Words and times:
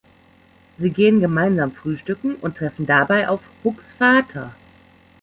Sie 0.79 0.89
gehen 0.89 1.19
gemeinsam 1.19 1.73
frühstücken 1.73 2.33
und 2.33 2.57
treffen 2.57 2.87
dabei 2.87 3.29
auf 3.29 3.41
Hucks 3.63 3.93
Vater. 3.93 4.55